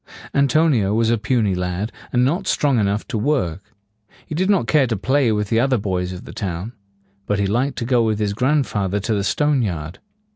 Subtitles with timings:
[0.33, 3.71] An to ni o was a puny lad, and not strong enough to work.
[4.25, 6.73] He did not care to play with the other boys of the town.
[7.27, 9.99] But he liked to go with his grandfather to the stone yard.